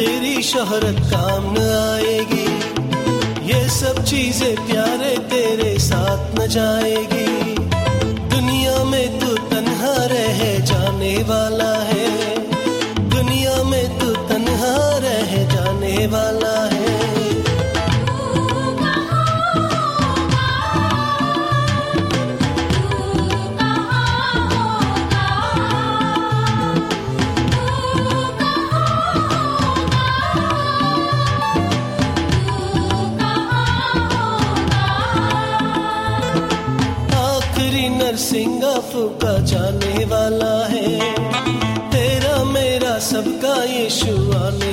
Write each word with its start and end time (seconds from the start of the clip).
तेरी 0.00 0.42
शोहरत 0.42 0.98
काम 1.12 1.52
न 1.52 1.58
आएगी। 1.92 2.44
ये 3.48 3.68
सब 3.68 4.04
चीज़ें 4.04 4.54
प्यारे 4.56 5.16
तेरे 5.28 5.78
साथ 5.78 6.38
न 6.38 6.46
जाएगी। 6.46 7.54
दुनिया 8.28 8.84
में 8.84 9.20
तू 9.20 9.36
तन्हा 9.36 9.92
रह 10.12 10.40
जाने 10.64 11.12
वाला 11.22 11.72
है। 11.82 12.08
दुनिया 13.10 13.62
में 13.62 13.98
तू 13.98 14.06
तन्हा 14.06 14.74
रह 15.04 15.36
जाने 15.54 16.06
वाला 16.06 16.39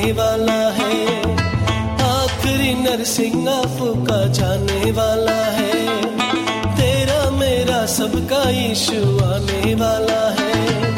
आने 0.07 0.15
वाला 0.15 0.71
है। 0.71 1.19
आखिरी 1.99 2.73
नरसिंगा 2.73 3.61
फूका 3.61 4.27
जाने 4.27 4.91
वाला 4.91 5.39
है। 5.51 5.71
तेरा 6.77 7.29
मेरा 7.31 7.85
सबका 7.85 8.49
यीशु 8.49 9.01
आने 9.25 9.75
वाला 9.75 10.21
है। 10.39 10.96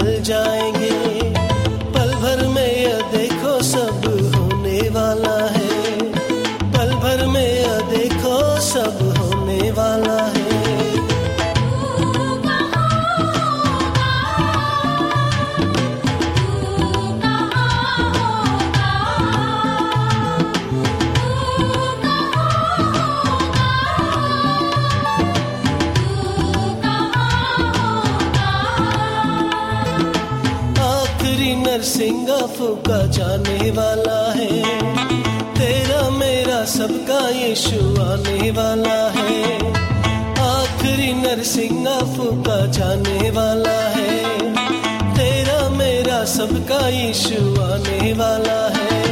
जाएँगे। 0.00 1.33
फूका 32.74 33.06
जाने 33.06 33.70
वाला 33.70 34.32
है। 34.32 34.62
तेरा 35.54 36.10
मेरा 36.10 36.64
सबका 36.64 37.28
यीशु 37.28 38.02
आने 38.02 38.50
वाला 38.50 39.10
है। 39.10 39.42
आखिरी 40.48 41.12
नरसिंगा 41.12 41.98
फूका 41.98 42.66
जाने 42.66 43.30
वाला 43.30 43.88
है। 43.88 44.24
तेरा 45.14 45.68
मेरा 45.68 46.24
सबका 46.24 46.88
यीशु 46.88 47.62
आने 47.62 48.12
वाला 48.12 48.68
है। 48.68 49.03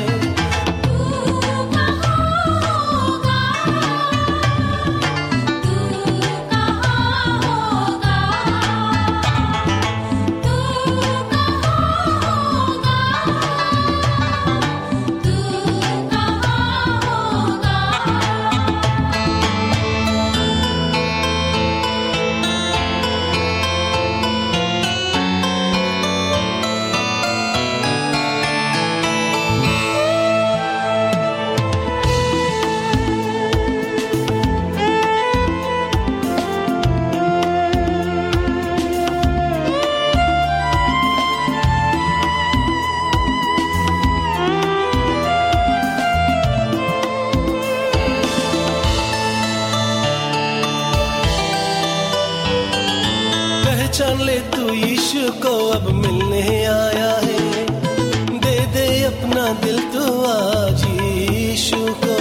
अपना 59.13 59.53
दिल 59.53 59.79
तो 59.79 60.05
आज 60.25 60.85
यीशु 60.85 61.77
को। 61.77 62.17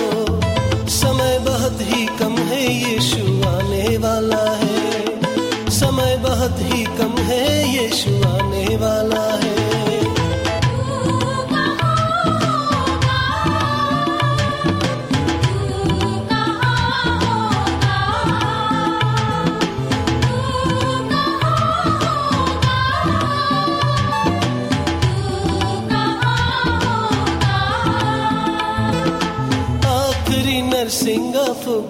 समय 0.89 1.39
बहुत 1.39 1.77
ही 1.81 2.05
कम 2.05 2.37
है, 2.37 2.63
यीशु 2.73 3.49
आने 3.49 3.97
वाला 3.97 4.43
है। 4.51 5.69
समय 5.69 6.17
बहुत 6.17 6.55
ही 6.59 6.83
कम 6.83 7.17
है, 7.17 7.43
यीशु 7.75 8.09
आने 8.09 8.77
वाला 8.77 9.25
है। 9.43 9.60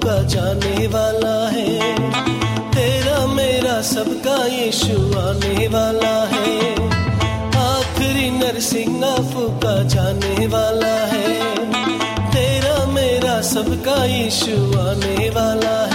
जाने 0.05 0.87
वाला 0.87 1.49
है। 1.49 1.79
तेरा 2.71 3.27
मेरा 3.27 3.81
सबका 3.81 4.45
यीशु 4.45 5.19
आने 5.19 5.67
वाला 5.67 6.25
है। 6.25 6.73
आखिरी 7.75 8.29
नरसिंगा 8.29 9.15
फूका 9.15 9.83
जाने 9.83 10.47
वाला 10.47 11.05
है। 11.05 11.33
तेरा 12.31 12.85
मेरा 12.85 13.41
सबका 13.41 14.05
यीशु 14.05 14.79
आने 14.79 15.29
वाला 15.29 15.85
है। 15.85 15.90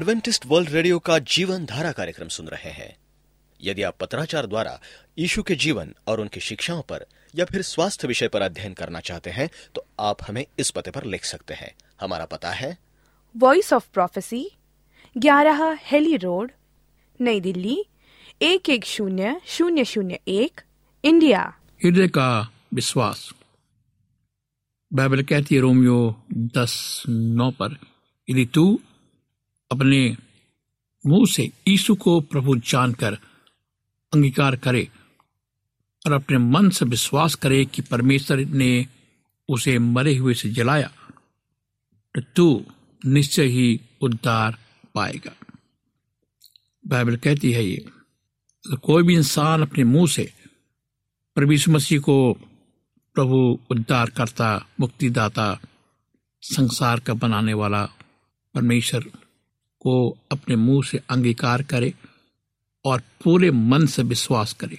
एडवेंटिस्ट 0.00 0.44
वर्ल्ड 0.46 0.68
रेडियो 0.70 0.98
का 0.98 1.18
जीवन 1.28 1.64
धारा 1.64 1.90
कार्यक्रम 1.92 2.28
सुन 2.28 2.46
रहे 2.46 2.70
हैं। 2.70 2.96
यदि 3.60 3.82
आप 3.82 3.96
पत्राचार 4.00 4.46
द्वारा 4.46 4.80
यीशु 5.18 5.42
के 5.42 5.54
जीवन 5.54 5.92
और 6.06 6.20
उनकी 6.20 6.40
शिक्षाओं 6.40 6.80
पर 6.82 7.04
या 7.34 7.44
फिर 7.44 7.62
स्वास्थ्य 7.62 8.08
विषय 8.08 8.28
पर 8.28 8.42
अध्ययन 8.42 8.74
करना 8.74 9.00
चाहते 9.00 9.30
हैं 9.30 9.48
तो 9.74 9.84
आप 10.00 10.24
हमें 10.28 10.44
इस 10.58 10.70
पते 10.70 10.90
पर 10.90 11.04
लिख 11.04 11.24
सकते 11.24 11.54
हैं। 11.54 11.70
हमारा 12.00 12.24
पता 12.24 12.50
है 12.50 12.76
वॉइस 13.34 13.72
ऑफ़ 13.72 13.88
प्रोफेसी 13.92 14.42
ग्यारह 15.18 15.78
हेली 15.82 16.16
रोड 16.16 16.50
नई 17.20 17.40
दिल्ली 17.40 17.78
एक 18.42 18.70
एक 18.70 18.84
शून्य 18.86 19.40
शून्य 19.46 19.84
शून्य 19.84 20.20
एक 20.28 20.60
इंडिया। 21.04 21.46
हृदय 21.84 22.08
का 22.08 22.52
विश्वास। 22.74 23.30
बाइबल 24.92 25.22
कहती 25.22 25.54
है 25.54 25.60
रोमियो 25.60 26.22
दस 26.32 27.02
नौ 27.08 27.50
पर 27.50 27.76
यदि 28.28 28.46
तू 28.46 28.80
अपने 29.70 30.16
मुँह 31.06 31.26
से 31.26 31.52
यीशु 31.68 31.94
को 31.94 32.20
प्रभु 32.20 32.56
जानकर 32.56 33.14
अंगीकार 34.14 34.56
करे 34.56 34.88
और 36.06 36.12
अपने 36.12 36.38
मन 36.38 36.70
से 36.70 36.84
विश्वास 36.84 37.34
करे 37.34 37.64
कि 37.64 37.82
परमेश्वर 37.82 38.38
ने 38.38 38.86
उसे 39.48 39.78
मरे 39.78 40.16
हुए 40.16 40.34
से 40.34 40.50
जलाया 40.50 40.92
तो 42.14 42.20
तू 42.36 42.64
निश्चय 43.06 43.44
ही 43.44 43.80
उद्धार 44.00 44.58
पाएगा। 44.94 45.32
बाइबल 46.86 47.16
कहती 47.16 47.52
है 47.52 47.64
ये 47.64 47.76
अगर 48.66 48.76
कोई 48.76 49.02
भी 49.02 49.14
इंसान 49.14 49.62
अपने 49.62 49.84
मुँह 49.84 50.08
से 50.08 50.32
प्रभु 51.34 51.52
यीशु 51.52 51.70
मसीह 51.70 52.00
को 52.00 52.32
प्रभु 53.14 53.58
उद्धार 53.70 54.10
करता 54.10 54.66
मुक्तिदाता, 54.80 55.60
संसार 56.42 57.00
का 57.00 57.14
बनाने 57.14 57.54
वाला 57.54 57.86
परमेश्वर 58.54 59.10
को 59.80 60.18
अपने 60.32 60.56
मुँह 60.56 60.82
से 60.82 61.00
अंगीकार 61.10 61.62
करे 61.62 61.92
और 62.84 63.02
पूरे 63.24 63.50
मन 63.50 63.86
से 63.86 64.02
विश्वास 64.02 64.52
करे 64.52 64.78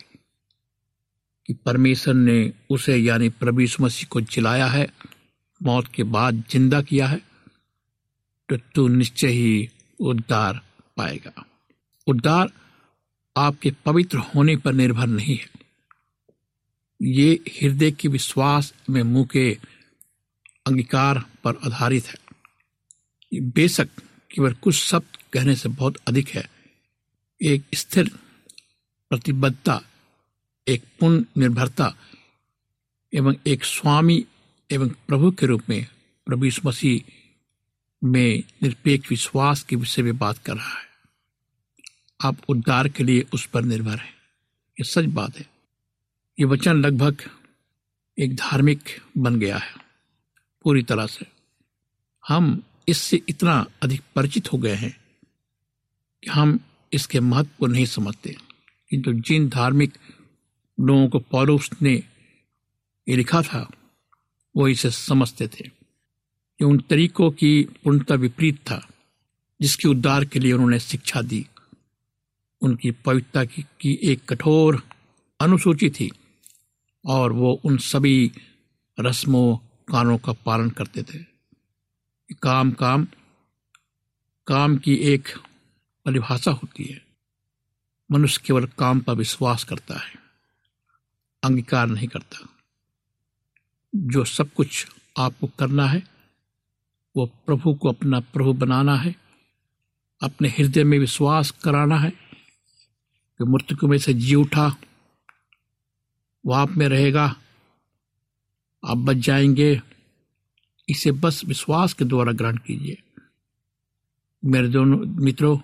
कि 1.47 1.53
परमेश्वर 1.65 2.13
ने 2.13 2.53
उसे, 2.69 2.95
यानी 2.97 3.29
प्रभु 3.29 3.67
मसीह 3.81 4.07
को 4.11 4.21
जिलाया 4.21 4.67
है, 4.67 4.87
मौत 5.61 5.87
के 5.87 6.03
बाद 6.05 6.43
ज़िंदा 6.51 6.81
किया 6.81 7.07
है 7.07 7.21
तो 8.49 8.57
तू 8.75 8.87
निश्चय 8.87 9.27
ही 9.27 9.69
उद्धार 9.99 10.61
पाएगा। 10.97 11.45
उद्धार 12.07 12.51
आपके 13.35 13.71
पवित्र 13.85 14.17
होने 14.17 14.55
पर 14.57 14.73
निर्भर 14.73 15.07
नहीं 15.07 15.35
है। 15.37 15.49
ये 16.99 17.33
हृदय 17.61 17.91
के 17.91 18.07
विश्वास 18.07 18.73
में 18.89 19.01
मुँह 19.03 19.25
के 19.25 19.51
अंगीकार 20.65 21.23
पर 21.43 21.59
आधारित 21.65 22.07
है। 22.07 23.39
बेशक 23.51 23.89
केवल 24.31 24.53
कुछ 24.53 24.75
शब्द 24.75 25.17
कहने 25.33 25.55
से 25.55 25.69
बहुत 25.69 25.97
अधिक 26.07 26.29
है। 26.29 26.49
एक 27.41 27.63
स्थिर 27.75 28.09
प्रतिबद्धता, 29.09 29.81
एक 30.67 30.83
पूर्ण 30.99 31.25
निर्भरता 31.37 31.95
एवं 33.13 33.35
एक 33.47 33.65
स्वामी 33.65 34.25
एवं 34.71 34.89
प्रभु 34.89 35.31
के 35.31 35.45
रूप 35.45 35.61
में 35.69 35.87
प्रभु 36.25 36.45
यीशु 36.45 36.61
मसीह 36.65 37.11
में 38.03 38.43
निरपेक्ष 38.63 39.09
विश्वास 39.09 39.63
के 39.63 39.75
विषय 39.75 40.01
में 40.01 40.17
बात 40.17 40.37
कर 40.37 40.55
रहा 40.55 40.79
है। 40.79 40.85
आप 42.23 42.37
उद्धार 42.49 42.89
के 42.89 43.03
लिए 43.03 43.25
उस 43.33 43.45
पर 43.45 43.63
निर्भर 43.63 43.97
हैं। 43.97 44.13
ये 44.71 44.83
सच 44.83 45.05
बात 45.05 45.37
है। 45.37 45.49
ये 46.39 46.45
वचन 46.45 46.73
लगभग 46.73 47.21
एक 48.19 48.35
धार्मिक 48.35 48.83
बन 49.17 49.39
गया 49.39 49.57
है। 49.57 49.73
पूरी 50.63 50.83
तरह 50.83 51.07
से। 51.07 51.25
हम 52.27 52.63
इससे 52.87 53.21
इतना 53.29 53.65
अधिक 53.83 54.01
परिचित 54.15 54.53
हो 54.53 54.57
गए 54.57 54.75
हैं 54.75 54.97
कि 56.23 56.29
हम 56.29 56.59
इसके 56.93 57.19
महत्व 57.19 57.49
को 57.59 57.67
नहीं 57.67 57.85
समझते। 57.85 58.35
किंतु 58.89 59.13
जिन 59.13 59.49
धार्मिक 59.49 59.97
लोगों 60.79 61.09
को 61.09 61.19
पौरुष 61.19 61.69
ने 61.81 62.03
ये 63.09 63.15
लिखा 63.15 63.41
था 63.41 63.71
वो 64.57 64.67
इसे 64.67 64.91
समझते 64.91 65.47
थे 65.47 65.65
ये 66.61 66.65
उन 66.65 66.79
तरीकों 66.79 67.31
की 67.31 67.63
पूर्णता 67.63 68.15
विपरीत 68.15 68.57
था 68.57 68.87
जिसके 69.61 69.87
उद्धार 69.87 70.25
के 70.25 70.39
लिए 70.39 70.53
उन्होंने 70.53 70.79
शिक्षा 70.79 71.21
दी। 71.21 71.47
उनकी 72.61 72.91
पवित्रता 72.91 73.45
की, 73.45 73.61
की 73.61 73.99
एक 74.03 74.25
कठोर 74.29 74.83
अनुसूची 75.41 75.89
थी 75.89 76.11
और 77.05 77.31
वो 77.31 77.61
उन 77.63 77.77
सभी 77.77 78.31
रस्मों 78.99 79.57
कानों 79.91 80.17
का 80.17 80.33
पालन 80.33 80.69
करते 80.69 81.03
थे। 81.03 81.30
काम 82.33 82.71
काम 82.71 83.07
काम 84.47 84.77
की 84.77 84.95
एक 84.95 85.27
परिभाषा 86.05 86.51
होती 86.51 86.83
है। 86.83 87.05
मनुष्य 88.11 88.41
केवल 88.45 88.65
काम 88.65 88.99
पर 88.99 89.13
विश्वास 89.13 89.63
करता 89.63 89.95
है, 89.95 90.13
अंगीकार 91.43 91.87
नहीं 91.87 92.07
करता। 92.07 92.49
जो 93.95 94.25
सब 94.25 94.53
कुछ 94.53 94.87
आपको 95.19 95.47
करना 95.47 95.87
है, 95.87 96.03
वो 97.15 97.25
प्रभु 97.25 97.73
को 97.73 97.89
अपना 97.89 98.19
प्रभु 98.19 98.53
बनाना 98.53 98.95
है, 98.95 99.15
अपने 100.21 100.49
हृदय 100.49 100.83
में 100.83 100.99
विश्वास 100.99 101.51
कराना 101.51 101.97
है 101.97 102.11
कि 103.37 103.43
मृत्यु 103.43 103.87
में 103.87 103.97
से 103.97 104.13
जी 104.13 104.35
उठा, 104.35 104.75
वो 106.45 106.53
आप 106.53 106.69
में 106.69 106.87
रहेगा, 106.87 107.35
आप 108.85 108.97
बच 108.97 109.17
जाएँगे 109.17 109.81
इसे 110.91 111.11
बस 111.11 111.45
विश्वास 111.45 111.93
के 111.93 112.05
द्वारा 112.05 112.31
ग्रहण 112.31 112.57
कीजिए। 112.57 112.97
मेरे 114.45 114.67
दोनों 114.67 114.97
मित्रों, 114.99 115.59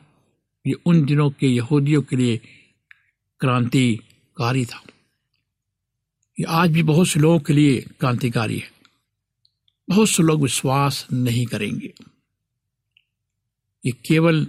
ये 0.67 0.73
उन 0.73 1.05
दिनों 1.05 1.29
के 1.29 1.47
यहूदियों 1.47 2.01
के 2.01 2.15
लिए 2.15 2.37
क्रांतिकारी 3.39 4.65
था। 4.65 4.83
ये 6.39 6.43
आज 6.43 6.71
भी 6.71 6.83
बहुत 6.83 7.07
से 7.07 7.19
लोगों 7.19 7.39
के 7.39 7.53
लिए 7.53 7.81
क्रांतिकारी 7.81 8.57
है। 8.57 8.71
बहुत 9.89 10.09
से 10.09 10.23
लोग 10.23 10.41
विश्वास 10.41 11.07
नहीं 11.13 11.45
करेंगे। 11.45 11.93
ये 13.85 13.91
केवल 13.91 14.47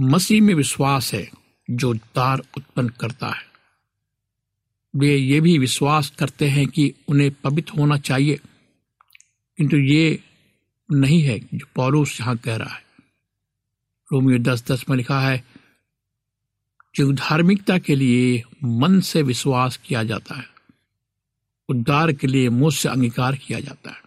मसीह 0.00 0.42
में 0.42 0.54
विश्वास 0.54 1.14
है 1.14 1.30
जो 1.70 1.94
दार 1.94 2.38
उत्पन्न 2.56 2.88
करता 2.88 3.28
है। 3.28 3.48
वे 4.96 5.16
ये 5.16 5.40
भी 5.40 5.58
विश्वास 5.58 6.10
करते 6.10 6.48
हैं 6.48 6.66
कि 6.66 6.94
उन्हें 7.08 7.30
पवित्र 7.30 7.72
होना 7.78 7.98
चाहिए। 7.98 8.40
किंतु 9.58 9.76
ये 9.76 10.22
नहीं 10.92 11.22
है 11.22 11.38
जो 11.38 11.66
पौरुष 11.74 12.20
यहाँ 12.20 12.36
कह 12.36 12.56
रहा 12.56 12.74
है। 12.74 12.84
रोमियो 14.12 14.38
दस 14.38 14.64
दस 14.68 14.84
में 14.90 14.96
लिखा 14.96 15.20
है, 15.20 15.44
जो 16.94 17.12
धार्मिकता 17.12 17.78
के 17.78 17.96
लिए 17.96 18.42
मन 18.64 19.00
से 19.00 19.22
विश्वास 19.22 19.76
किया 19.76 20.04
जाता 20.04 20.34
है, 20.34 20.44
उद्धार 21.68 22.12
के 22.12 22.26
लिए 22.26 22.48
मुँह 22.48 22.70
से 22.70 22.88
अंगीकार 22.88 23.36
किया 23.36 23.60
जाता 23.60 23.90
है। 23.90 24.02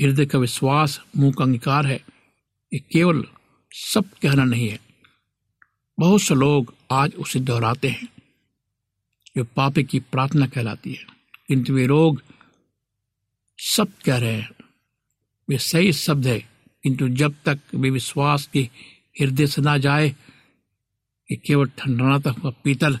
हृदय 0.00 0.26
का 0.26 0.38
विश्वास, 0.38 1.00
मुँह 1.16 1.32
का 1.32 1.44
अंगीकार 1.44 1.86
है। 1.86 2.04
ये 2.72 2.78
केवल 2.78 3.24
सब 3.72 4.04
कहना 4.22 4.44
नहीं 4.44 4.68
है। 4.68 4.80
बहुत 5.98 6.22
से 6.22 6.34
लोग 6.34 6.74
आज 6.90 7.14
उसे 7.14 7.40
दोहराते 7.40 7.88
हैं। 7.88 8.08
जो 9.36 9.44
पापे 9.44 9.82
की 9.82 10.00
प्रार्थना 10.00 10.46
कहलाती 10.46 10.92
है। 10.92 11.04
किंतु 11.48 11.72
वे 11.72 11.86
लोग 11.86 12.22
सब 13.62 13.92
कह 14.04 14.16
रहे 14.16 14.32
हैं। 14.32 14.50
वे 15.48 15.58
सही 15.58 15.92
शब्द 15.92 16.26
है। 16.26 16.48
किंतु 16.82 17.08
जब 17.08 17.34
तक 17.46 17.60
वे 17.74 17.90
विश्वास 17.90 18.50
के 18.52 18.60
हृदय 19.20 19.46
से 19.46 19.62
ना 19.62 19.78
जाए 19.78 20.16
कि 21.28 21.36
केवल 21.36 21.66
ठंडनाता 21.66 22.30
हुआ 22.30 22.52
पीतल, 22.64 23.00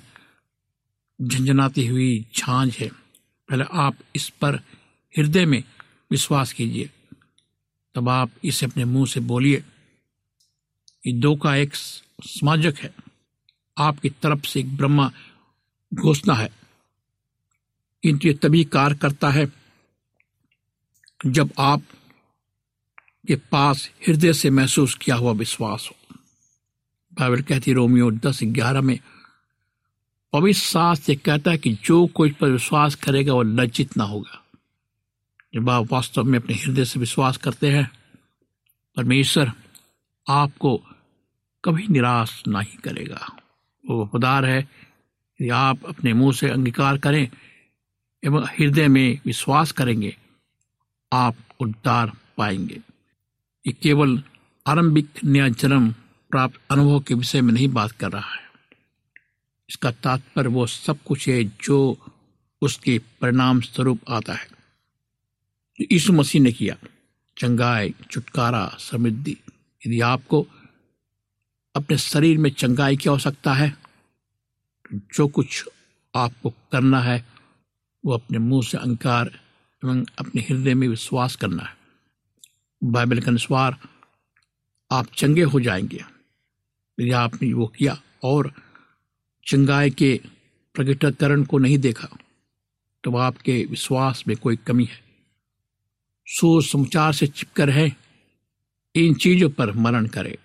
झंझनाती 1.22 1.86
हुई 1.86 2.26
झांझ 2.36 2.76
है। 2.78 2.88
पहले 3.48 3.64
आप 3.72 3.94
इस 4.16 4.28
पर 4.28 4.54
हृदय 5.18 5.46
में 5.46 5.64
विश्वास 6.10 6.52
कीजिए। 6.52 6.90
तब 7.94 8.08
आप 8.08 8.30
इसे 8.44 8.66
अपने 8.66 8.84
मुँह 8.84 9.06
से 9.06 9.20
बोलिए। 9.20 9.64
ये 11.06 11.12
दो 11.12 11.36
का 11.36 11.56
एक 11.56 11.74
समाजक 11.74 12.74
है। 12.78 12.94
आपकी 13.78 14.10
तरफ़ 14.10 14.46
से 14.46 14.60
एक 14.60 14.76
ब्रह्मा 14.76 15.12
घोषणा 15.94 16.34
है। 16.34 16.50
किंतु 18.02 18.28
ये 18.28 18.34
तभी 18.34 18.64
कार्य 18.64 18.96
करता 18.96 19.30
है 19.30 19.59
जब 21.26 21.52
आप 21.58 21.82
के 23.28 23.36
पास 23.36 23.90
हृदय 24.08 24.32
से 24.32 24.50
महसूस 24.50 24.94
किया 24.94 25.16
हुआ 25.16 25.32
विश्वास 25.32 25.90
हो। 25.90 26.16
बाइबल 27.14 27.42
कहती 27.42 27.72
रोमियो 27.72 28.10
दस 28.10 28.40
ग्यारह 28.42 28.80
में, 28.80 28.98
पवित्र 30.32 30.60
शास्त्र 30.60 31.14
कहता 31.14 31.50
है 31.50 31.58
कि 31.58 31.78
जो 31.84 32.06
कोई 32.06 32.30
पर 32.30 32.50
विश्वास 32.50 32.94
करेगा, 32.94 33.34
वह 33.34 33.44
लज्जित 33.44 33.96
ना 33.96 34.04
होगा। 34.04 34.44
जब 35.54 35.70
आप 35.70 35.92
वास्तव 35.92 36.24
में 36.24 36.38
अपने 36.38 36.54
हृदय 36.54 36.84
से 36.84 37.00
विश्वास 37.00 37.36
करते 37.36 37.70
हैं, 37.70 37.90
परमेश्वर 38.96 39.52
आपको 40.28 40.82
कभी 41.64 41.86
निराश 41.90 42.42
नहीं 42.48 42.76
करेगा। 42.76 43.36
वो 43.86 44.04
वफादार 44.04 44.44
है 44.44 44.68
कि 45.38 45.48
आप 45.48 45.84
अपने 45.84 46.12
मुँह 46.12 46.32
से 46.32 46.48
अंगीकार 46.48 46.98
करें 46.98 47.28
एवं 48.24 48.44
हृदय 48.44 48.88
में 48.88 49.18
विश्वास 49.26 49.72
करेंगे। 49.72 50.16
आप 51.12 51.36
उद्धार 51.60 52.12
पाएँगे। 52.38 52.80
ये 53.66 53.72
केवल 53.72 54.22
आरंभिक 54.66 55.24
नया 55.24 55.48
जन्म 55.48 55.90
प्राप्त 56.30 56.60
अनुभव 56.70 57.00
के 57.00 57.14
विषय 57.14 57.40
में 57.40 57.52
नहीं 57.52 57.68
बात 57.68 57.92
कर 57.92 58.10
रहा 58.12 58.34
है। 58.34 58.50
इसका 59.70 59.90
तात्पर्य 59.90 60.48
वो 60.48 60.66
सब 60.66 61.02
कुछ 61.02 61.28
है 61.28 61.44
जो 61.44 61.98
उसके 62.62 62.98
परिणाम 63.20 63.60
स्वरूप 63.60 64.00
आता 64.10 64.32
है। 64.32 64.46
जो 65.80 65.86
यीशु 65.92 66.12
मसीह 66.12 66.42
ने 66.42 66.52
किया, 66.52 66.76
चंगाई, 67.36 67.94
छुटकारा, 68.10 68.66
समृद्धि। 68.78 69.36
यदि 69.86 70.00
आपको 70.00 70.46
अपने 71.74 71.96
शरीर 71.98 72.38
में 72.38 72.50
चंगाई 72.50 72.96
की 72.96 73.08
आवश्यकता 73.10 73.52
है 73.54 73.70
तो 73.70 74.98
जो 75.14 75.28
कुछ 75.28 75.68
आपको 76.14 76.50
करना 76.50 77.00
है, 77.00 77.24
वो 78.04 78.12
अपने 78.12 78.38
मुँह 78.38 78.62
से 78.62 78.78
अंकार 78.78 79.30
एवं 79.84 80.04
अपने 80.18 80.42
हृदय 80.42 80.74
में 80.74 80.88
विश्वास 80.88 81.36
करना 81.36 81.62
है। 81.62 81.76
बाइबल 82.82 83.20
के 83.20 83.26
अनुसार 83.26 83.78
आप 84.90 85.06
चंगे 85.06 85.42
हो 85.42 85.60
जाएँगे। 85.60 86.04
यदि 86.98 87.10
आपने 87.10 87.52
वो 87.52 87.66
किया 87.66 88.00
और 88.24 88.52
चंगाई 89.46 89.90
के 89.90 90.20
प्रकटीकरण 90.74 91.44
को 91.44 91.58
नहीं 91.58 91.78
देखा 91.78 92.08
तो 93.04 93.16
आपके 93.16 93.64
विश्वास 93.70 94.24
में 94.28 94.36
कोई 94.36 94.56
कमी 94.56 94.84
है। 94.84 95.00
सो 96.26 96.60
समाचार 96.60 97.12
से 97.12 97.26
चिपकर 97.26 97.70
है 97.70 97.96
इन 98.94 99.14
चीज़ों 99.14 99.50
पर 99.50 99.72
मरण 99.72 100.06
करे 100.06 100.38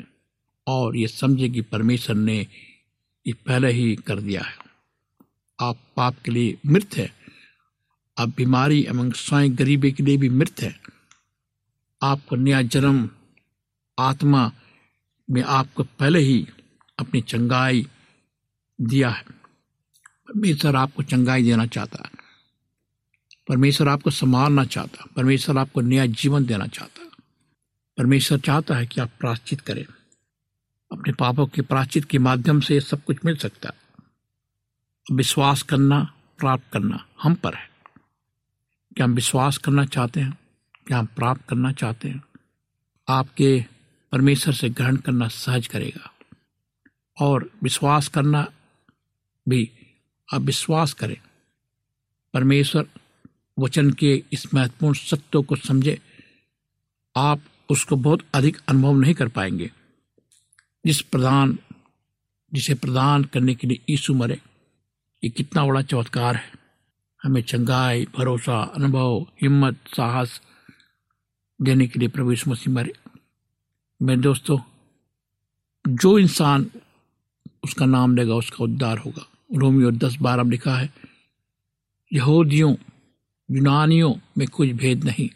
और 0.67 0.95
ये 0.97 1.07
समझे 1.07 1.49
कि 1.49 1.61
परमेश्वर 1.61 2.15
ने 2.15 2.47
ये 3.27 3.33
पहले 3.33 3.71
ही 3.71 3.95
कर 3.95 4.19
दिया 4.19 4.41
है। 4.41 4.55
आप 5.59 5.77
पाप 5.95 6.15
के 6.25 6.31
लिए 6.31 6.57
मृत 6.65 6.95
है। 6.95 7.24
आप 8.17 8.29
बीमारी 8.29 8.83
एवं 8.83 9.11
स्वयं 9.11 9.57
गरीबी 9.57 9.91
के 9.91 10.03
लिए 10.03 10.17
भी 10.17 10.29
मृत 10.29 10.61
है। 10.61 10.79
आपको 12.03 12.35
नया 12.35 12.61
जन्म 12.61 13.09
आत्मा 13.99 14.51
में 15.31 15.41
आपको 15.41 15.83
पहले 15.83 16.19
ही 16.19 16.47
अपनी 16.99 17.21
चंगाई 17.21 17.87
दिया 18.81 19.09
है। 19.09 19.23
परमेश्वर 20.27 20.75
आपको 20.75 21.03
चंगाई 21.03 21.43
देना 21.43 21.65
चाहता 21.65 22.03
है। 22.03 22.11
परमेश्वर 23.49 23.87
आपको 23.87 24.09
संभालना 24.09 24.65
चाहता 24.65 24.97
है। 25.01 25.13
परमेश्वर 25.15 25.57
आपको 25.57 25.81
नया 25.81 26.05
जीवन 26.05 26.45
देना 26.45 26.67
चाहता 26.67 27.01
है। 27.01 27.09
परमेश्वर 27.97 28.39
चाहता 28.39 28.75
है 28.75 28.85
कि 28.85 29.01
आप 29.01 29.09
प्राश्चित 29.19 29.61
करें। 29.61 29.85
अपने 30.91 31.13
पापों 31.13 31.47
के 31.47 31.61
प्राश्चित 31.61 32.05
के 32.05 32.19
माध्यम 32.19 32.59
से 32.59 32.79
सब 32.79 33.03
कुछ 33.03 33.17
मिल 33.25 33.37
सकता 33.37 33.69
है। 33.69 34.05
विश्वास 35.11 35.61
करना, 35.61 36.13
प्राप्त 36.39 36.73
करना 36.73 37.07
हम 37.21 37.35
पर 37.35 37.53
है। 37.53 37.74
क्या 38.95 39.03
हम 39.03 39.13
विश्वास 39.13 39.57
करना 39.57 39.85
चाहते 39.85 40.19
हैं 40.19 40.39
क्या 40.87 40.99
हम 40.99 41.05
प्राप्त 41.05 41.41
करना 41.49 41.71
चाहते 41.71 42.09
हैं। 42.09 42.23
आपके 43.09 43.65
परमेश्वर 44.11 44.53
से 44.53 44.69
ग्रहण 44.69 44.95
करना 44.95 45.27
सहज 45.27 45.67
करेगा। 45.67 46.13
और 47.21 47.51
विश्वास 47.63 48.07
करना 48.07 48.51
भी, 49.49 49.71
आप 50.33 50.41
विश्वास 50.41 50.93
करें। 50.93 51.17
परमेश्वर 52.33 52.87
वचन 53.59 53.91
के 53.91 54.23
इस 54.33 54.53
महत्वपूर्ण 54.53 54.93
सत्यों 54.93 55.43
को 55.43 55.55
समझे, 55.55 56.01
आप 57.15 57.41
उसको 57.69 57.95
बहुत 57.95 58.19
अधिक 58.33 58.57
अनुभव 58.67 58.93
नहीं 58.95 59.13
कर 59.13 59.27
पाएँगे। 59.27 59.71
जिस 60.85 61.01
प्रदान, 61.01 61.59
जिसे 62.53 62.75
प्रदान 62.75 63.23
करने 63.23 63.55
के 63.55 63.67
लिए 63.67 63.79
यीशु 63.89 64.13
मरे, 64.13 64.41
ये 65.23 65.29
कितना 65.29 65.65
बड़ा 65.65 65.81
चमत्कार 65.81 66.35
है। 66.35 66.64
हमें 67.25 67.41
चंगाई, 67.41 68.05
भरोसा, 68.17 68.61
अनुभव, 68.75 69.25
हिम्मत, 69.41 69.77
साहस 69.97 70.41
देने 71.61 71.87
के 71.87 71.99
लिए 71.99 72.09
प्रभु 72.09 72.31
यीशु 72.31 72.49
मसीह 72.51 72.73
मरे। 72.73 72.93
मेरे 74.01 74.21
दोस्तों, 74.21 74.57
जो 75.87 76.19
इंसान 76.19 76.69
उसका 77.63 77.85
नाम 77.85 78.15
लेगा, 78.15 78.35
उसका 78.35 78.63
उद्धार 78.63 78.97
होगा। 78.97 79.25
रोमियो 79.55 79.91
दस 79.91 80.17
बारह 80.21 80.43
में 80.43 80.51
लिखा 80.51 80.75
है, 80.75 80.93
यहूदियों, 82.13 82.75
यूनानियों 83.51 84.13
में 84.37 84.47
कुछ 84.47 84.69
भेद 84.69 85.03
नहीं, 85.03 85.29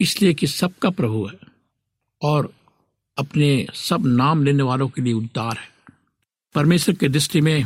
इसलिए 0.00 0.34
कि 0.34 0.46
सबका 0.46 0.90
प्रभु 0.90 1.26
है 1.26 1.38
और 2.22 2.52
अपने 3.18 3.66
सब 3.74 4.06
नाम 4.06 4.44
लेने 4.44 4.62
वालों 4.62 4.88
के 4.88 5.02
लिए 5.02 5.12
उद्धार 5.12 5.56
है। 5.56 5.68
परमेश्वर 6.54 6.94
के 6.94 7.08
दृष्टि 7.08 7.40
में 7.40 7.64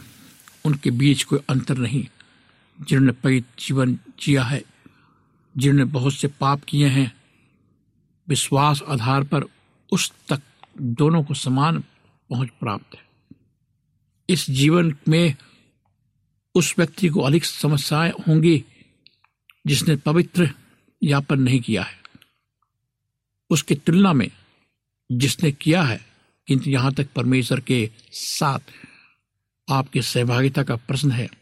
उनके 0.65 0.91
बीच 0.91 1.23
कोई 1.23 1.39
अंतर 1.49 1.79
नहीं। 1.79 2.07
जिन्होंने 2.89 3.13
पवित्र 3.13 3.65
जीवन 3.65 3.99
जिया 4.21 4.43
है, 4.43 4.65
जिन्होंने 5.57 5.93
बहुत 5.93 6.15
से 6.15 6.29
पाप 6.29 6.65
किए 6.65 6.87
हैं, 6.87 7.13
विश्वास 8.29 8.83
आधार 8.89 9.25
पर 9.25 9.45
उस 9.93 10.13
तक 10.29 10.43
दोनों 10.81 11.25
को 11.25 11.35
समान 11.35 11.79
पहुँच 12.31 12.49
प्राप्त 12.49 12.95
है। 12.95 13.03
इस 14.29 14.51
जीवन 14.51 14.97
में 15.09 15.37
उस 16.55 16.75
व्यक्ति 16.79 17.09
को 17.09 17.21
अधिक 17.21 17.45
समस्याएँ 17.45 18.13
होंगी 18.29 18.65
जिसने 19.67 19.97
पवित्र 19.97 20.51
यापन 21.03 21.41
नहीं 21.41 21.61
किया 21.61 21.83
है। 21.83 22.01
उसकी 23.51 23.75
तुलना 23.75 24.13
में 24.13 24.31
जिसने 25.13 25.53
किया 25.53 25.83
है, 25.83 26.07
किंतु 26.47 26.71
यहाँ 26.71 26.93
तक 26.93 27.09
परमेश्वर 27.13 27.61
के 27.61 27.91
साथ 28.13 28.59
आपकी 29.71 30.03
सहभागिता 30.03 30.63
का 30.63 30.77
प्रश्न 30.77 31.11
है। 31.11 31.40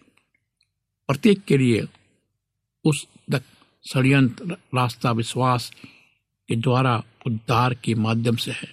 प्रत्येक 1.09 1.45
के 1.45 1.57
लिए 1.59 1.87
उस 2.85 3.07
तक 3.33 3.43
षडयंत्र 3.85 4.57
रास्ता 4.75 5.11
विश्वास 5.13 5.71
के 6.49 6.57
द्वारा 6.57 7.03
उद्धार 7.27 7.75
के 7.75 7.95
माध्यम 7.95 8.37
से 8.37 8.51
है। 8.51 8.69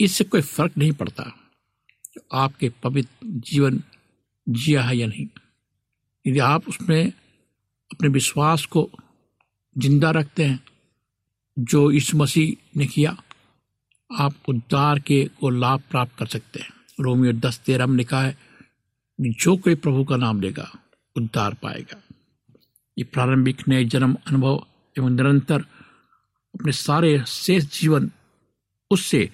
इससे 0.00 0.24
कोई 0.24 0.40
फ़र्क 0.40 0.78
नहीं 0.78 0.92
पड़ता 0.92 1.24
आपके 2.32 2.68
पवित्र 2.82 3.26
जीवन 3.48 3.82
जिया 4.46 4.82
है 4.82 4.96
या 4.96 5.06
नहीं। 5.06 5.26
यदि 6.24 6.38
आप 6.38 6.68
उसमें 6.68 7.06
अपने 7.90 8.08
विश्वास 8.08 8.64
को 8.66 8.88
ज़िंदा 9.76 10.10
रखते 10.10 10.44
हैं, 10.44 10.60
जो 11.58 11.90
इस 11.90 12.14
मसीह 12.14 12.78
ने 12.78 12.86
किया, 12.86 13.16
आप 14.10 14.34
उद्धार 14.48 14.98
के 15.00 15.24
को 15.40 15.50
लाभ 15.50 15.82
प्राप्त 15.90 16.16
कर 16.18 16.26
सकते 16.26 16.60
हैं। 16.60 16.70
रोमियो 17.00 17.32
दस 17.32 17.58
तेरह 17.58 17.86
में 17.86 17.96
लिखा 17.96 18.22
है 18.22 18.36
जो 19.18 19.56
कोई 19.56 19.74
प्रभु 19.74 20.04
का 20.04 20.16
नाम 20.16 20.40
लेगा 20.40 20.70
उद्धार 21.16 21.54
पाएगा। 21.54 22.00
ये 22.98 23.04
प्रारंभिक 23.04 23.68
नए 23.68 23.84
जन्म, 23.84 24.16
अनुभव 24.26 24.66
एवं 24.98 25.10
निरंतर 25.10 25.60
अपने 26.54 26.72
सारे 26.72 27.24
शेष 27.26 27.80
जीवन 27.80 28.10
उससे 28.90 29.30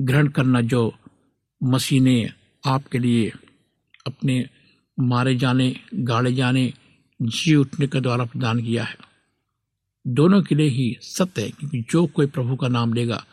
ग्रहण 0.00 0.28
करना 0.28 0.60
जो 0.60 0.94
मसीह 1.62 2.00
ने 2.02 2.32
आपके 2.66 2.98
लिए 2.98 3.32
अपने 4.06 4.48
मारे 5.00 5.34
जाने, 5.36 5.76
गाड़े 5.94 6.32
जाने, 6.34 6.72
जी 7.22 7.54
उठने 7.54 7.86
के 7.86 8.00
द्वारा 8.00 8.24
प्रदान 8.24 8.62
किया 8.62 8.84
है। 8.84 8.96
दोनों 10.06 10.42
के 10.42 10.54
लिए 10.54 10.68
ही 10.68 10.96
सत्य 11.02 11.42
है, 11.42 11.50
क्योंकि 11.50 11.84
जो 11.90 12.06
कोई 12.06 12.26
प्रभु 12.26 12.56
का 12.56 12.68
नाम 12.68 12.92
लेगा, 12.92 13.24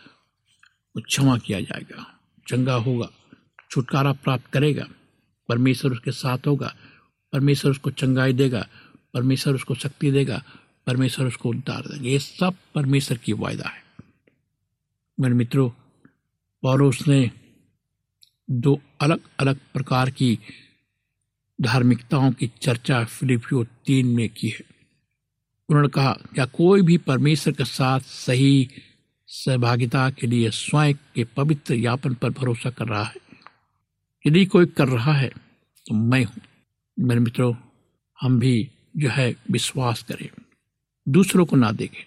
वो 0.96 1.01
क्षमा 1.01 1.38
किया 1.38 1.60
जाएगा, 1.62 2.05
चंगा 2.48 2.74
होगा, 2.74 3.10
छुटकारा 3.72 4.13
प्राप्त 4.13 4.46
करेगा, 4.46 4.88
परमेश्वर 5.50 5.91
उसके 5.91 6.12
साथ 6.12 6.48
होगा 6.48 6.75
परमेश्वर 7.36 7.72
उसको 7.72 7.92
चंगाई 7.92 8.34
देगा, 8.34 8.68
परमेश्वर 9.13 9.56
उसको 9.56 9.75
शक्ति 9.75 10.12
देगा, 10.12 10.44
परमेश्वर 10.88 11.27
उसको 11.27 11.50
उद्धार 11.50 11.82
देगा। 11.82 12.10
ये 12.10 12.20
सब 12.20 12.56
परमेश्वर 12.75 13.18
की 13.18 13.34
वायदा 13.34 13.70
है। 13.70 13.84
मेरे 15.18 15.34
मित्रों 15.34 15.70
पौरुष 16.63 17.08
ने 17.08 17.32
दो 18.51 18.80
अलग 19.01 19.20
अलग 19.39 19.60
प्रकार 19.74 20.10
की 20.10 20.39
धार्मिकताओं 21.60 22.32
की 22.32 22.51
चर्चा 22.62 23.04
फिलिपियो 23.06 23.63
तीन 23.86 24.08
में 24.08 24.30
की 24.30 24.50
है। 24.50 24.63
उन्होंने 25.70 25.89
कहा, 25.89 26.12
क्या 26.34 26.46
कोई 26.46 26.82
भी 26.82 26.98
परमेश्वर 26.98 27.54
के 27.54 27.65
साथ 27.65 28.00
सही 28.00 28.70
सहभागिता 29.27 30.10
के 30.10 30.27
लिए 30.27 30.50
स्वयं 30.51 30.94
के 31.16 31.24
पवित्र 31.24 31.74
यापन 31.74 32.14
पर 32.14 32.29
भरोसा 32.29 32.70
कर 32.70 32.88
रहा 32.88 33.03
है? 33.03 33.16
यदि 34.27 34.46
कोई 34.46 34.66
कर 34.66 34.88
रहा 34.88 35.14
है 35.14 35.29
तो 35.86 35.96
मैं 35.96 36.24
हूँ। 36.24 36.42
मेरे 37.00 37.20
मित्रों, 37.20 37.55
हम 38.22 38.40
भी 38.40 38.70
जो 38.98 39.10
है 39.10 39.36
विश्वास 39.51 40.03
करें। 40.03 40.29
दूसरों 41.10 41.46
को 41.46 41.55
ना 41.55 41.72
देखें। 41.72 42.05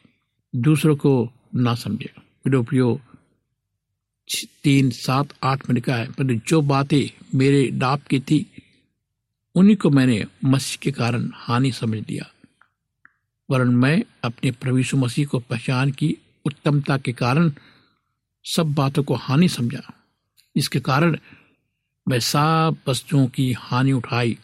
दूसरों 0.57 0.97
को 0.97 1.33
ना 1.55 1.75
समझे। 1.75 2.13
फिलिपियो 2.45 3.01
तीन 4.65 4.91
सात 4.91 5.29
आठ 5.43 5.69
में 5.69 5.75
लिखा 5.75 5.97
है 5.97 6.11
पर 6.11 6.35
जो 6.35 6.63
बातें 6.63 7.21
मेरे 7.39 7.67
डाप 7.67 8.03
की 8.03 8.21
थी, 8.21 8.47
उन्हीं 9.55 9.77
को 9.77 9.91
मैंने 9.91 10.25
मसीह 10.45 10.79
के 10.83 10.91
कारण 10.93 11.31
हानि 11.35 11.73
समझ 11.73 11.99
लिया। 11.99 12.31
वरन 13.51 13.69
मैं 13.69 14.05
अपने 14.25 14.51
प्रभु 14.51 14.97
मसीह 14.97 15.27
को 15.27 15.39
पहचान 15.39 15.91
की 15.91 16.17
उत्तमता 16.45 16.99
के 16.99 17.13
कारण 17.13 17.53
सब 18.45 18.75
बातों 18.75 19.03
को 19.03 19.15
हानि 19.15 19.49
समझा। 19.49 19.93
इसके 20.57 20.81
कारण 20.81 21.17
मैं 22.09 22.21
सब 22.21 22.77
वस्तुओं 22.89 23.27
की 23.27 23.53
हानि 23.53 23.93
उठाई। 23.93 24.39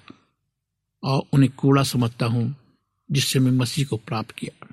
और 1.04 1.22
उन्हें 1.32 1.52
कूड़ा 1.52 1.82
समझता 1.82 2.26
हूँ, 2.26 2.56
जिससे 3.10 3.38
मैं 3.38 3.52
मसीह 3.52 3.86
को 3.86 3.96
प्राप्त 3.96 4.30
किया। 4.30 4.68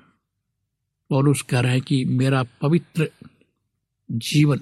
उस 1.10 1.42
कह 1.42 1.60
रहे 1.60 1.72
हैं 1.72 1.80
कि 1.80 2.04
मेरा 2.04 2.42
पवित्र 2.42 3.10
जीवन 4.10 4.60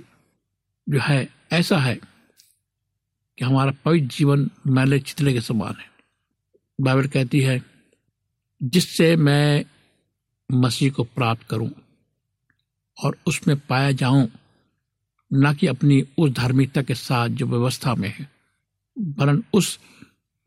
जो 0.88 1.00
है, 1.00 1.28
ऐसा 1.52 1.78
है 1.78 1.94
कि 3.38 3.44
हमारा 3.44 3.72
पवित्र 3.84 4.06
जीवन 4.06 4.50
मैले 4.66 4.98
चितले 4.98 5.32
के 5.32 5.40
समान 5.40 5.74
है। 5.74 5.90
बाइबल 6.80 7.06
कहती 7.06 7.40
है, 7.40 7.62
जिससे 8.62 9.16
मैं 9.16 9.64
मसीह 10.52 10.90
को 10.90 11.04
प्राप्त 11.04 11.42
करूँ 11.42 11.70
और 13.04 13.16
उसमें 13.26 13.56
पाया 13.58 13.92
जाऊँ, 13.92 14.28
न 15.32 15.54
कि 15.54 15.66
अपनी 15.66 16.06
उस 16.18 16.30
धार्मिकता 16.30 16.82
के 16.82 16.94
साथ 16.94 17.28
जो 17.28 17.46
व्यवस्था 17.46 17.94
में 17.94 18.14
है 18.18 18.30
वरन 18.98 19.42
उस 19.54 19.78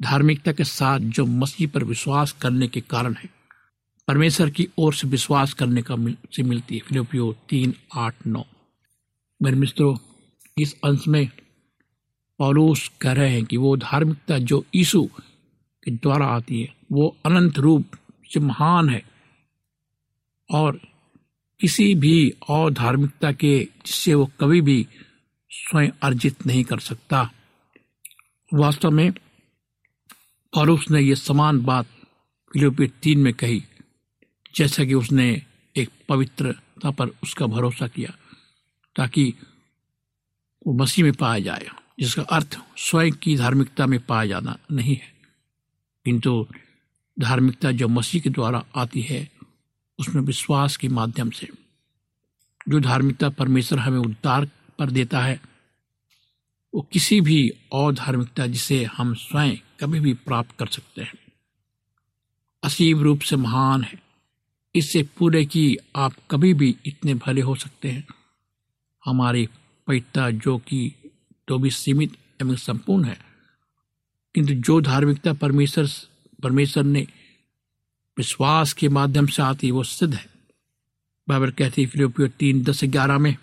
धार्मिकता 0.04 0.52
के 0.52 0.64
साथ 0.64 1.00
जो 1.00 1.26
मसीह 1.26 1.68
पर 1.68 1.84
विश्वास 1.84 2.32
करने 2.32 2.68
के 2.68 2.82
कारण 2.82 3.14
है। 3.14 3.30
परमेश्वर 4.08 4.50
की 4.50 4.68
ओर 4.78 4.94
से 4.94 5.08
विश्वास 5.08 5.54
करने 5.54 5.82
का 5.82 5.96
मिल, 5.96 6.18
से 6.36 6.44
मिलती 6.44 6.76
है। 6.76 6.82
फिलिपियो 6.82 7.36
तीन 7.50 7.74
आठ 7.96 8.16
नौ। 8.28 8.46
मेरे 9.42 9.58
मित्रों 9.58 9.98
इस 10.58 10.76
अंश 10.84 11.08
में 11.08 11.30
पौलुस 12.38 12.92
कह 13.02 13.12
रहे 13.12 13.30
हैं 13.30 13.46
कि 13.46 13.58
वो 13.58 13.78
धार्मिकता 13.78 14.38
जो 14.38 14.66
यीशु 14.76 15.10
के 15.84 15.92
द्वारा 15.92 16.26
आती 16.26 16.62
है 16.62 16.76
वो 16.92 17.18
अनंत 17.26 17.60
रूप 17.60 17.86
से 18.34 18.40
महान 18.40 18.90
है। 18.90 19.04
और 20.52 20.80
किसी 21.60 21.96
भी 21.96 22.34
और 22.50 22.74
धार्मिकता 22.74 23.32
के 23.32 23.68
जिससे 23.86 24.14
वो 24.14 24.32
कभी 24.40 24.62
भी 24.62 24.88
स्वयं 25.50 25.90
अर्जित 26.04 26.48
नहीं 26.48 26.64
कर 26.64 26.80
सकता। 26.80 27.32
वास्तव 28.54 28.92
में 28.92 29.12
पौलुस 30.54 30.80
उसने 30.80 31.02
ये 31.02 31.16
समान 31.16 31.60
बात 31.60 31.86
फिलिपी 32.54 32.88
तीन 32.88 33.20
में 33.20 33.34
कही, 33.34 33.64
जैसा 34.56 34.84
कि 34.84 34.94
उसने 34.94 35.42
एक 35.76 35.90
पवित्रता 36.10 36.92
पर 36.92 37.08
उसका 37.08 37.46
भरोसा 37.46 37.88
किया, 37.88 38.14
ताकि 38.96 39.34
वो 40.68 40.74
मसीह 40.74 41.06
में 41.06 41.14
पाया 41.14 41.40
जाए, 41.40 41.70
जिसका 42.00 42.22
अर्थ 42.22 42.60
स्वयं 42.78 43.12
की 43.12 43.36
धार्मिकता 43.36 43.86
में 43.86 44.00
पाया 44.00 44.26
जाना 44.26 44.58
नहीं 44.72 44.96
है। 44.96 45.14
किंतु 46.06 46.48
धार्मिकता 47.20 47.72
जो 47.72 47.88
मसीह 47.88 48.22
के 48.22 48.30
द्वारा 48.30 48.66
आती 48.76 49.02
है, 49.02 49.32
उसमें 50.00 50.22
विश्वास 50.22 50.78
के 50.78 50.88
माध्यम 50.88 51.30
से, 51.30 51.50
जो 52.70 52.80
धार्मिकता 52.80 53.30
परमेश्वर 53.30 53.80
हमें 53.80 54.00
उद्धार 54.00 54.50
पर 54.80 54.92
देता 54.92 55.20
है 55.20 55.53
वो 56.76 56.82
किसी 56.82 57.22
भी 57.22 57.54
और 57.72 57.94
धार्मिकता 57.94 58.48
जिसे 58.48 58.84
हम 58.84 59.14
स्वयं 59.14 59.56
कभी 59.80 60.00
भी 60.00 60.14
प्राप्त 60.14 60.52
कर 60.60 60.68
सकते 60.68 61.02
हैं। 61.02 61.14
असीम 62.64 63.00
रूप 63.00 63.22
से 63.22 63.36
महान 63.36 63.84
है। 63.84 64.04
इससे 64.76 65.04
पूरे 65.04 65.46
की 65.46 65.78
आप 65.96 66.14
कभी 66.32 66.54
भी 66.54 66.76
इतने 66.86 67.14
भले 67.14 67.42
हो 67.42 67.56
सकते 67.56 67.92
हैं। 67.92 68.08
हमारी 69.06 69.50
पैता 69.88 70.32
जो 70.32 70.58
कि 70.58 70.96
तो 71.48 71.60
भी 71.60 71.70
सीमित 71.70 72.18
एवं 72.42 72.56
संपूर्ण 72.56 73.04
है। 73.04 73.20
किंतु 74.36 74.54
जो 74.54 74.82
धार्मिकता 74.82 75.34
परमेश्वर 75.34 75.88
परमेश्वर 76.44 76.84
ने 76.84 77.08
विश्वास 78.18 78.74
के 78.74 78.90
माध्यम 78.90 79.28
से 79.28 79.42
आती, 79.42 79.72
वो 79.72 79.84
सिद्ध 79.84 80.14
है। 80.14 80.30
बाबर 81.30 81.52
कहती 81.52 81.86
फिलिपियो 81.86 82.28
तीन 82.28 82.64
दस 82.64 82.84
ग्यारह 82.84 83.18
में, 83.18 83.36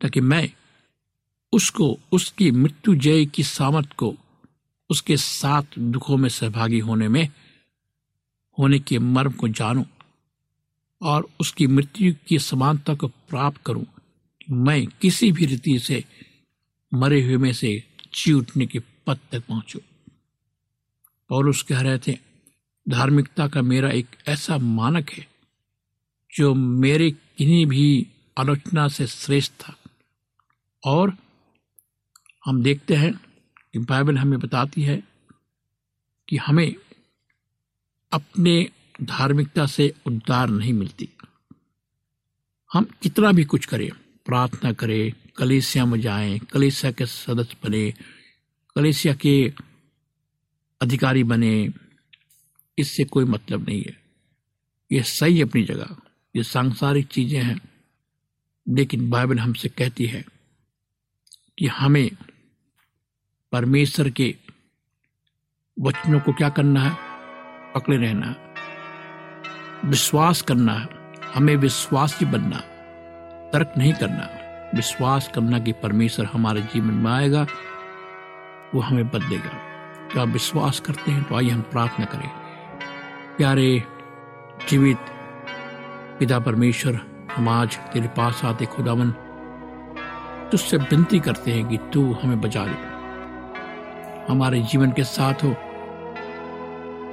ताकि 0.00 0.20
मैं 0.20 0.50
उसको, 1.52 1.98
उसकी 2.12 2.50
मृत्यु 2.50 2.94
जय 2.94 3.24
की 3.26 3.42
सामर्थ 3.42 3.92
को, 3.92 4.14
उसके 4.90 5.16
साथ 5.16 5.78
दुखों 5.78 6.16
में 6.16 6.28
सहभागी 6.28 6.78
होने 6.78 7.08
में, 7.08 7.28
होने 8.58 8.78
के 8.78 8.98
मर्म 8.98 9.32
को 9.32 9.48
जानूं 9.48 9.84
और 11.02 11.28
उसकी 11.40 11.66
मृत्यु 11.66 12.14
की 12.28 12.38
समानता 12.38 12.94
को 12.94 13.08
प्राप्त 13.08 13.60
करूँ 13.66 13.86
मैं 14.50 14.86
किसी 14.86 15.32
भी 15.32 15.46
रीति 15.46 15.78
से 15.78 16.04
मरे 16.94 17.22
हुए 17.22 17.36
में 17.36 17.52
से 17.52 17.84
जी 18.14 18.32
उठने 18.32 18.66
के 18.66 18.78
पद 18.78 19.18
तक 19.32 19.46
पहुंचू। 19.46 19.78
पौलुस 21.28 21.62
कह 21.62 21.80
रहे 21.80 21.98
थे, 21.98 22.18
धार्मिकता 22.86 23.48
का 23.48 23.62
मेरा 23.62 23.90
एक 23.90 24.06
ऐसा 24.28 24.58
मानक 24.58 25.10
है 25.10 25.26
जो 26.32 26.54
मेरे 26.54 27.10
किन्हीं 27.10 27.66
भी 27.66 28.06
आलोचना 28.38 28.88
से 28.88 29.06
श्रेष्ठ 29.06 29.52
था 29.52 29.76
और 30.84 31.16
हम 32.48 32.62
देखते 32.62 32.94
हैं 32.94 33.14
कि 33.72 33.78
बाइबल 33.78 34.18
हमें 34.18 34.38
बताती 34.38 34.82
है 34.82 35.02
कि 36.28 36.36
हमें 36.36 36.74
अपने 38.12 38.70
धार्मिकता 39.02 39.66
से 39.66 39.94
उद्धार 40.06 40.48
नहीं 40.48 40.72
मिलती। 40.72 41.08
हम 42.72 42.84
कितना 43.02 43.32
भी 43.32 43.44
कुछ 43.44 43.66
करें, 43.66 43.90
प्रार्थना 44.26 44.72
करें, 44.72 45.12
कलेसिया 45.36 45.84
में 45.84 46.00
जाएँ, 46.00 46.38
कलेसिया 46.38 46.92
के 46.92 47.06
सदस्य 47.06 47.56
बने, 47.64 47.94
कलेसिया 48.76 49.14
के 49.14 49.52
अधिकारी 50.82 51.24
बने, 51.24 51.68
इससे 52.78 53.04
कोई 53.04 53.24
मतलब 53.24 53.68
नहीं 53.68 53.82
है। 53.82 54.02
ये 54.92 55.02
सही 55.02 55.42
अपनी 55.42 55.62
जगह, 55.62 55.96
ये 56.36 56.42
सांसारिक 56.42 57.06
चीज़ें 57.06 57.42
हैं, 57.42 57.60
लेकिन 58.68 59.10
बाइबल 59.10 59.38
हमसे 59.38 59.68
कहती 59.68 60.06
है 60.06 60.24
कि 61.58 61.66
हमें 61.66 62.10
परमेश्वर 63.52 64.10
के 64.10 64.34
वचनों 65.80 66.20
को 66.20 66.32
क्या 66.32 66.48
करना 66.48 66.80
है? 66.80 66.96
पकड़े 67.74 67.96
रहना 67.96 68.26
है। 68.26 68.36
विश्वास 69.84 70.42
करना 70.42 70.72
है। 70.72 70.88
हमें 71.34 71.56
विश्वासी 71.56 72.24
बनना 72.24 72.56
तर्क 73.50 73.72
नहीं 73.78 73.92
करना 73.92 74.28
विश्वास 74.74 75.30
करना 75.34 75.58
कि 75.58 75.72
परमेश्वर 75.72 76.26
हमारे 76.26 76.60
जीवन 76.60 76.94
में 76.94 77.10
आएगा, 77.10 77.46
वो 78.74 78.80
हमें 78.80 79.08
बदलेगा 79.08 79.50
क्या 80.12 80.22
विश्वास 80.22 80.80
करते 80.80 81.10
हैं 81.10 81.22
तो 81.22 81.36
आइए 81.36 81.50
हम 81.50 81.60
प्रार्थना 81.60 82.06
करें। 82.06 82.28
प्यारे 83.36 83.82
जीवित 84.68 84.98
पिता 86.18 86.38
परमेश्वर, 86.38 87.00
हम 87.36 87.48
आज 87.48 87.76
तेरे 87.76 88.08
पास 88.08 88.44
आते 88.44 88.66
खुदावन। 88.66 89.10
तुझसे 90.50 90.76
विनती 90.76 91.20
करते 91.20 91.52
हैं 91.52 91.68
कि 91.68 91.78
तू 91.92 92.12
हमें 92.12 92.40
बचा 92.40 92.64
ले। 92.64 92.87
हमारे 94.28 94.60
जीवन 94.60 94.92
के 94.92 95.04
साथ 95.04 95.34
हो। 95.34 95.54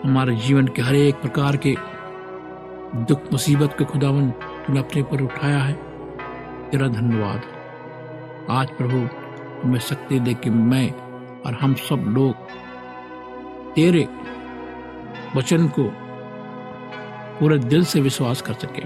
हमारे 0.04 0.36
जीवन 0.36 0.68
के 0.68 0.82
हर 0.82 0.96
एक 0.96 1.16
प्रकार 1.16 1.58
के 1.58 1.76
दुख 2.96 3.32
मुसीबत 3.32 3.76
के 3.78 3.86
खुदावन 3.86 4.32
तूने 4.32 4.80
अपने 4.80 5.04
पर 5.04 5.22
उठाया 5.22 5.58
है। 5.58 5.74
तेरा 6.70 6.88
धन्यवाद। 6.88 7.42
आज 8.50 8.70
प्रभु, 8.70 8.98
हमें 9.64 9.80
शक्ति 9.80 10.20
दे 10.20 10.34
कि 10.34 10.50
मैं 10.50 10.92
और 11.42 11.54
हम 11.54 11.74
सब 11.74 11.96
लोग 11.96 12.36
तेरे 13.74 14.08
वचन 15.36 15.68
को 15.68 15.84
पूरे 17.40 17.58
दिल 17.58 17.86
से 17.86 18.02
विश्वास 18.02 18.42
कर 18.42 18.54
सके 18.54 18.84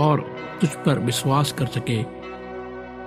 और 0.00 0.36
तुझ 0.60 0.70
पर 0.70 0.98
विश्वास 0.98 1.52
कर 1.52 1.66
सके 1.66 2.02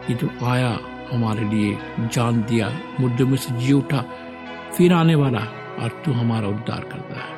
कि 0.07 0.15
तू 0.15 0.45
आया 0.45 0.77
हमारे 1.11 1.43
लिए 1.43 1.77
जान 1.99 2.41
दिया 2.41 2.69
मुर्दे 2.99 3.23
में 3.23 3.37
से 3.37 3.55
जी 3.55 3.73
उठा, 3.73 4.03
फिर 4.77 4.93
आने 4.93 5.15
वाला 5.15 5.39
और 5.81 6.01
तू 6.05 6.11
हमारा 6.11 6.47
उद्धार 6.47 6.79
करता 6.79 7.19
है। 7.19 7.35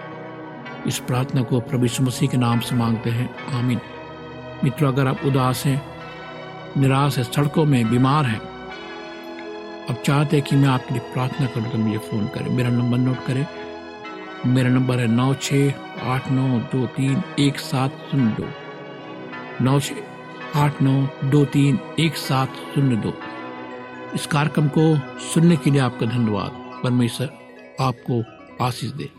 इस 0.87 0.99
प्रार्थना 0.99 1.41
को 1.41 1.59
प्रभु 1.59 2.03
मसीह 2.03 2.29
के 2.29 2.37
नाम 2.37 2.59
से 2.59 2.75
मांगते 2.75 3.09
हैं। 3.09 3.29
आमीन। 3.59 3.79
मित्रों, 4.63 4.91
अगर 4.91 5.07
आप 5.07 5.25
उदास 5.25 5.65
हैं, 5.65 5.81
निराश 6.77 7.17
है, 7.17 7.23
सड़कों 7.23 7.65
में 7.65 7.89
बीमार 7.89 8.25
हैं, 8.25 8.41
अब 9.89 9.95
चाहते 10.05 10.37
हैं 10.37 10.45
कि 10.45 10.55
मैं 10.55 10.69
आपके 10.69 10.93
लिए 10.93 11.13
प्रार्थना 11.13 11.47
करूँ 11.47 11.71
तो 11.71 11.77
मुझे 11.77 11.97
फ़ोन 11.97 12.27
करें। 12.27 12.49
मेरा 12.49 12.69
नंबर 12.69 12.97
नोट 12.97 13.25
करें। 13.25 13.47
मेरा 14.45 14.69
नंबर 14.69 14.99
है 14.99 15.07
नौ 15.07 15.33
छः 15.33 15.73
आठ 16.03 16.31
नौ 16.31 16.59
दो 16.59 16.85
तीन 16.85 17.21
एक 17.39 17.59
सात 17.59 17.91
शून्य 18.11 18.35
दो। 18.41 18.47
नौ 19.61 19.79
छ 19.79 19.93
आठ 20.55 20.81
नौ 20.81 21.07
दो 21.23 21.45
तीन 21.45 21.79
एक 21.99 22.17
सात 22.17 22.49
शून्य 22.75 22.95
दो। 22.95 23.13
इस 24.17 24.27
कार्यक्रम 24.27 24.67
को 24.67 24.97
सुनने 25.19 25.55
के 25.55 25.71
लिए 25.71 25.81
आपका 25.81 26.05
धन्यवाद। 26.05 26.81
परमेश्वर 26.83 27.29
आपको 27.79 28.23
आशीष 28.65 28.89
दे। 28.89 29.16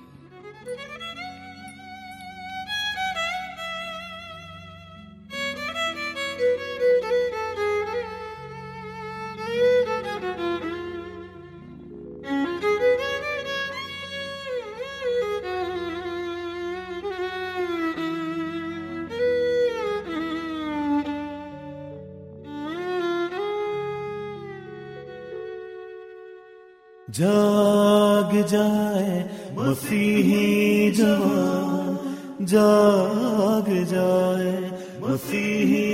जाग 27.10 28.32
जाए 28.46 29.18
मसीही 29.58 30.90
जवान 30.90 31.98
जाग 32.46 33.68
जाए 33.92 34.54
मसीही 35.02 35.86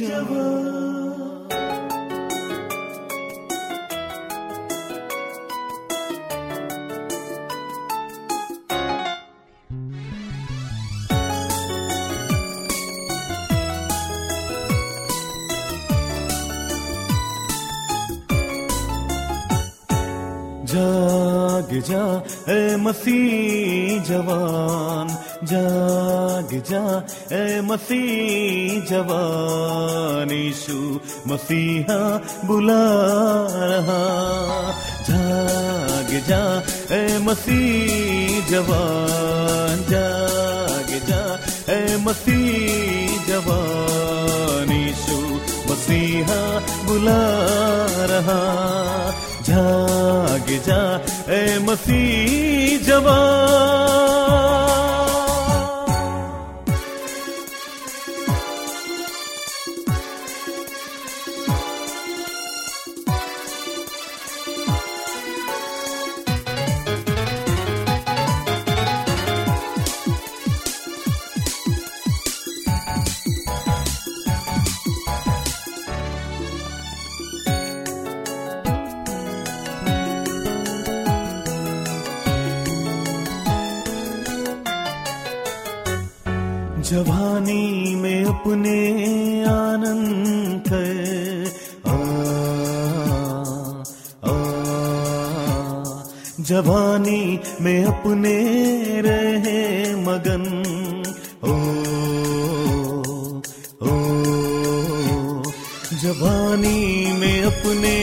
जवान। 0.00 0.69
मसीह 22.90 24.02
जवान, 24.02 25.08
जाग 25.44 26.62
जा। 26.70 27.06
ए 27.36 27.60
मसीह 27.60 28.90
जवान, 28.90 30.30
यीशु 30.30 31.00
मसीहा 31.26 31.98
बुला 32.44 32.82
रहा। 33.62 34.02
जाग 35.10 36.10
जा 36.28 36.62
ए 36.96 37.18
मसीह 37.18 38.50
जवान, 38.50 39.84
जाग 39.90 41.08
जा। 41.08 41.40
ए 41.74 41.96
मसीह 41.96 43.26
जवान, 43.26 44.72
यीशु 44.72 45.18
मसीहा 45.72 46.58
बुला 46.86 47.22
रहा। 48.04 48.40
जाग 49.40 50.62
जा 50.66 50.80
ए 51.30 51.58
मसीह 51.58 52.78
जवान। 52.86 54.69
जवानी 96.50 97.40
में 97.60 97.84
अपने 97.84 98.38
रहे 99.00 99.94
मगन। 99.94 100.44
ओ 101.44 101.52
ओ, 103.82 103.94
जवानी 106.02 107.12
में 107.12 107.42
अपने 107.42 107.96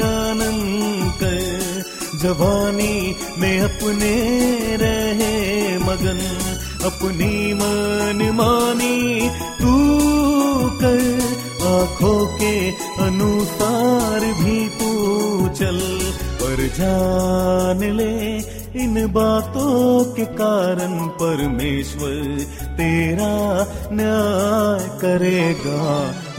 आनंद 0.00 1.12
कर 1.12 1.84
जवानी 2.22 3.16
में 3.38 3.60
अपने 3.60 4.14
रहे 4.76 5.78
मगन। 5.78 6.20
अपनी 6.84 7.54
मन 7.54 8.30
मानी 8.34 9.30
तू 9.30 9.74
कर, 10.80 11.20
आँखों 11.66 12.26
के 12.26 12.70
अनुसार 13.04 14.20
भी 14.20 14.68
तू 14.68 14.90
चल। 15.48 16.02
पर 16.46 16.60
जान 16.74 17.80
ले 17.96 18.12
इन 18.82 18.94
बातों 19.06 20.04
के 20.14 20.24
कारण 20.38 20.92
परमेश्वर 21.20 22.18
तेरा 22.78 23.30
न्याय 23.92 24.84
करेगा। 25.00 25.80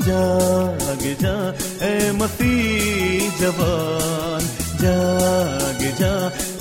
जाग 0.08 1.04
जा 1.22 1.34
ए 1.88 2.12
मसीह 2.12 3.26
जवान, 3.40 4.48
जाग 4.84 5.82
जा 6.00 6.14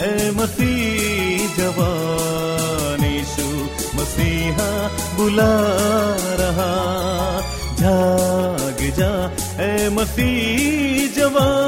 ए 0.07 0.31
मसीह 0.31 1.47
जवान, 1.59 3.05
यीशु 3.05 3.49
मसीहा 3.99 4.71
बुला 5.17 5.53
रहा। 6.43 6.73
जाग 7.77 8.83
जा 8.99 9.13
ए 9.63 9.89
मसीह 9.93 11.07
जवान। 11.17 11.66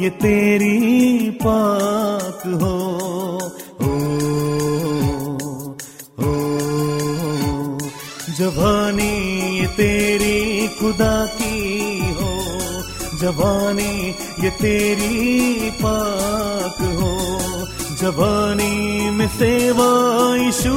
ये 0.00 0.10
तेरी 0.10 1.30
पाक 1.30 2.42
हो। 2.46 2.76
ओ, 3.80 3.94
ओ, 6.24 6.48
जवानी 8.36 9.58
ये 9.60 9.66
तेरी 9.66 10.68
खुदा 10.68 11.26
की 11.26 11.98
हो। 11.98 12.40
जवानी 13.18 14.10
ये 14.44 14.50
तेरी 14.50 15.70
पाक 15.70 16.82
हो। 16.82 17.16
जवानी 17.96 19.10
में 19.10 19.28
सेवा 19.28 19.90
यीशु 20.36 20.72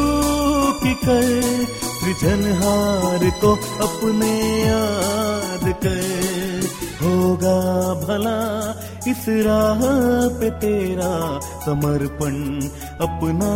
की 0.84 0.94
कर। 0.94 1.42
सृजनहार 1.84 3.40
को 3.42 3.54
अपने 3.88 4.62
याद 4.62 5.76
कर। 5.84 6.34
होगा 7.02 7.94
भला 7.94 8.40
इस 9.08 9.24
राह 9.46 9.82
पे 10.40 10.50
तेरा 10.60 11.14
समर्पण 11.66 12.36
अपना 13.06 13.50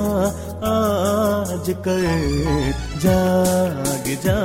आज 0.69 1.69
कर 1.88 2.03
जाग 3.03 4.10
जा 4.25 4.36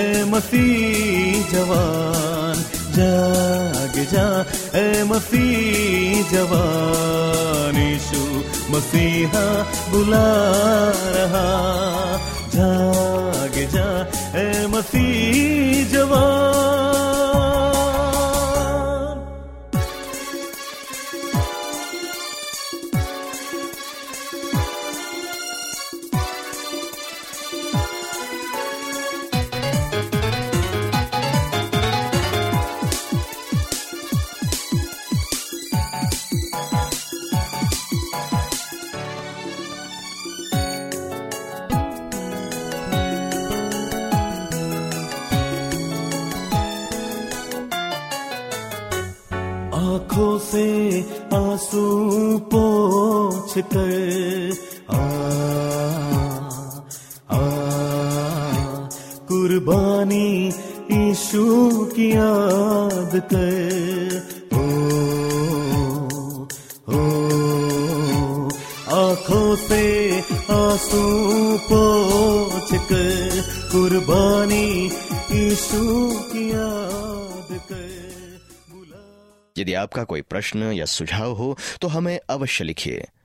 ए 0.00 0.24
मसीह 0.30 1.52
जवान, 1.52 2.64
जाग 2.96 3.94
जा 4.12 4.26
ए 4.80 5.04
मसीह 5.10 6.22
जवान, 6.32 7.76
यीशु 7.76 8.22
मसीहा 8.74 9.46
बुला 9.92 10.26
रहा, 11.16 11.46
जाग 12.56 13.62
जा 13.74 13.88
ए 14.40 14.66
मसीह 14.74 15.84
जवान। 15.92 16.95
पोछ 53.56 53.64
कर 53.64 54.52
आ, 54.90 55.08
कुर्बानी 59.28 60.46
ईशु 61.10 61.70
की 61.96 62.12
याद 62.12 63.10
कर। 63.14 64.36
ओ, 64.54 64.60
ओ, 66.94 67.00
आँखों 68.96 69.56
से 69.56 70.18
आँसू 70.50 71.02
पोछ 71.58 72.74
कर। 72.74 73.42
कुर्बानी 73.72 74.90
यीशु 75.32 76.10
की 76.10 76.50
याद 76.50 77.60
कर। 77.72 77.96
यदि 79.58 79.74
आपका 79.74 80.04
कोई 80.04 80.20
प्रश्न 80.20 80.62
या 80.62 80.84
सुझाव 80.84 81.32
हो 81.32 81.58
तो 81.82 81.88
हमें 81.88 82.20
अवश्य 82.30 82.64
लिखिए। 82.64 83.04